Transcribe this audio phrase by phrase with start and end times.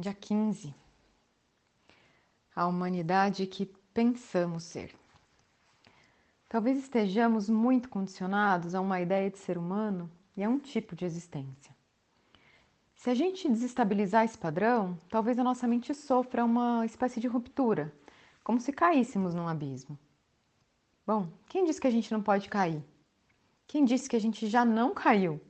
[0.00, 0.72] dia 15.
[2.54, 4.94] A humanidade que pensamos ser.
[6.48, 11.04] Talvez estejamos muito condicionados a uma ideia de ser humano e a um tipo de
[11.04, 11.74] existência.
[12.94, 17.92] Se a gente desestabilizar esse padrão, talvez a nossa mente sofra uma espécie de ruptura,
[18.44, 19.98] como se caíssemos num abismo.
[21.04, 22.84] Bom, quem disse que a gente não pode cair?
[23.66, 25.40] Quem disse que a gente já não caiu?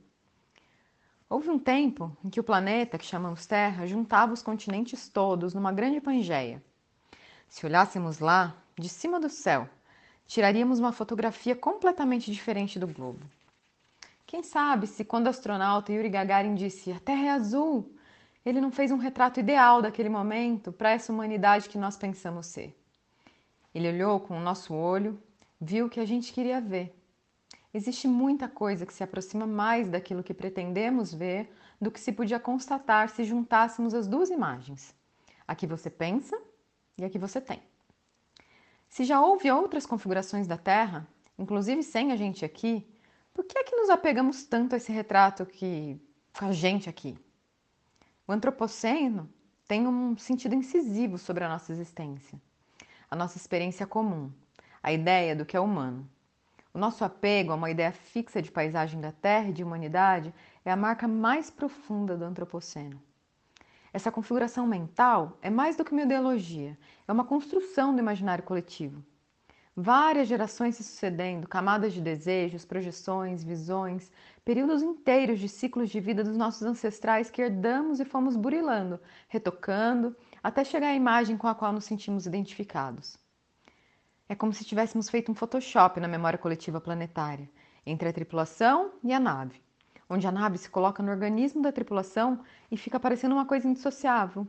[1.29, 5.71] Houve um tempo em que o planeta, que chamamos Terra, juntava os continentes todos numa
[5.71, 6.63] grande pangeia.
[7.47, 9.69] Se olhássemos lá, de cima do céu,
[10.25, 13.19] tiraríamos uma fotografia completamente diferente do globo.
[14.25, 17.93] Quem sabe se quando o astronauta Yuri Gagarin disse a Terra é azul,
[18.43, 22.75] ele não fez um retrato ideal daquele momento para essa humanidade que nós pensamos ser.
[23.73, 25.21] Ele olhou com o nosso olho,
[25.61, 26.98] viu o que a gente queria ver.
[27.73, 32.39] Existe muita coisa que se aproxima mais daquilo que pretendemos ver do que se podia
[32.39, 34.95] constatar se juntássemos as duas imagens,
[35.47, 36.39] a que você pensa
[36.97, 37.61] e a que você tem.
[38.87, 42.87] Se já houve outras configurações da Terra, inclusive sem a gente aqui,
[43.33, 46.01] por que é que nos apegamos tanto a esse retrato que
[46.37, 47.17] com a gente aqui?
[48.27, 49.29] O antropoceno
[49.67, 52.41] tem um sentido incisivo sobre a nossa existência,
[53.09, 54.31] a nossa experiência comum,
[54.81, 56.09] a ideia do que é humano.
[56.79, 60.77] Nosso apego a uma ideia fixa de paisagem da Terra e de humanidade é a
[60.77, 63.01] marca mais profunda do antropoceno.
[63.91, 69.03] Essa configuração mental é mais do que uma ideologia, é uma construção do imaginário coletivo.
[69.75, 74.09] Várias gerações se sucedendo, camadas de desejos, projeções, visões,
[74.45, 80.15] períodos inteiros de ciclos de vida dos nossos ancestrais que herdamos e fomos burilando, retocando,
[80.41, 83.17] até chegar à imagem com a qual nos sentimos identificados.
[84.29, 87.49] É como se tivéssemos feito um Photoshop na memória coletiva planetária,
[87.85, 89.61] entre a tripulação e a nave,
[90.09, 92.39] onde a nave se coloca no organismo da tripulação
[92.71, 94.47] e fica parecendo uma coisa indissociável,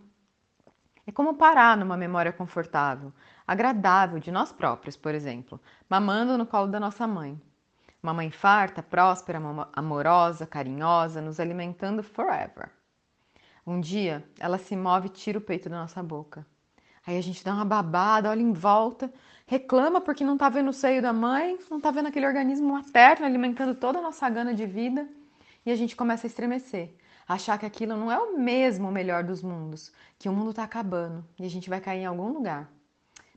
[1.10, 3.12] é como parar numa memória confortável,
[3.44, 7.36] agradável de nós próprios, por exemplo, mamando no colo da nossa mãe.
[8.00, 9.40] Uma mãe farta, próspera,
[9.72, 12.70] amorosa, carinhosa, nos alimentando forever.
[13.66, 16.46] Um dia, ela se move e tira o peito da nossa boca.
[17.06, 19.12] Aí a gente dá uma babada, olha em volta,
[19.46, 23.26] reclama porque não tá vendo o seio da mãe, não tá vendo aquele organismo materno
[23.26, 25.08] alimentando toda a nossa gana de vida,
[25.64, 26.94] e a gente começa a estremecer
[27.32, 30.64] achar que aquilo não é o mesmo o melhor dos mundos, que o mundo está
[30.64, 32.68] acabando e a gente vai cair em algum lugar.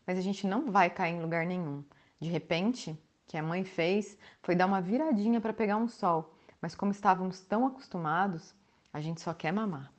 [0.05, 1.83] Mas a gente não vai cair em lugar nenhum.
[2.19, 2.97] De repente, o
[3.27, 7.41] que a mãe fez foi dar uma viradinha para pegar um sol, mas como estávamos
[7.41, 8.55] tão acostumados,
[8.91, 9.92] a gente só quer mamar.